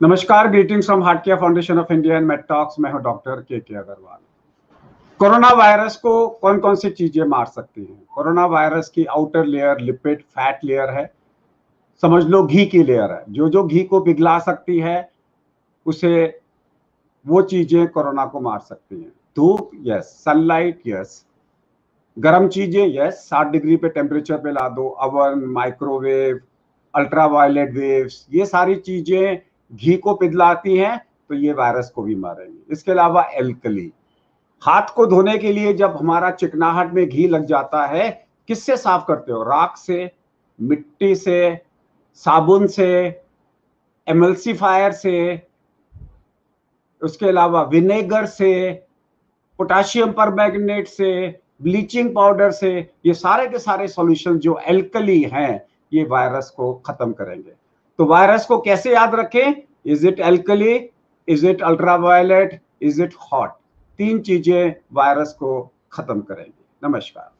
[0.00, 3.74] नमस्कार greetings from Heart Care Foundation of India and Medtalks मैं हूँ डॉक्टर के के
[3.74, 4.18] अग्रवाल
[5.20, 8.02] कोरोना वायरस को कौन कौन सी चीज़ें मार सकती हैं?
[8.14, 11.06] कोरोना वायरस की outer layer lipid fat layer है।
[12.02, 15.08] समझ लो घी की लेयर है। जो जो घी को पिघला सकती है,
[15.86, 16.40] उसे
[17.26, 21.24] वो चीज़ें कोरोना को मार सकती हैं। धूप यस सनलाइट यस
[22.16, 26.40] गर्म चीज़ें यस साठ डिग्री पे टेम्परेचर पे ला दो। अवन माइक्रोवेव
[26.94, 29.38] अल्ट्रावायलेट वेव्स ये सारी चीज़ें
[29.72, 33.92] घी को पिघलाती हैं तो ये वायरस को भी मारेंगे। इसके अलावा एल्कली
[34.62, 38.08] हाथ को धोने के लिए जब हमारा चिकनाहट में घी लग जाता है,
[38.48, 39.42] किससे साफ़ करते हो?
[39.42, 40.10] राख से,
[40.58, 41.60] मिट्टी से,
[42.14, 43.22] साबुन से
[44.06, 45.42] एमल्सीफायर से,
[47.02, 48.72] उसके अलावा विनेगर से
[49.58, 56.04] पोटाशियम परमैग्नेट से ब्लीचिंग पाउडर से, ये सारे के सारे सॉल्यूशन जो एल्कली हैं, ये
[56.04, 57.52] वायरस को खत्म करेंगे।
[57.98, 59.62] तो वायरस को कैसे याद रखें?
[59.86, 60.74] Is it alkali
[61.28, 63.50] is it ultraviolet is it hot
[63.98, 65.60] तीन चीज़ें वायरस को
[65.92, 67.30] खत्म करेंगे। नमस्कार।